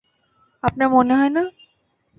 আপনার 0.63 0.87
মনে 0.89 1.13
হয় 1.15 1.29
না? 1.29 1.43